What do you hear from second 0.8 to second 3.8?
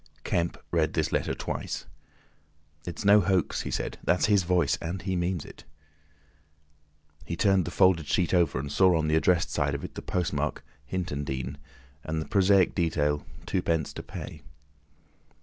this letter twice, "It's no hoax," he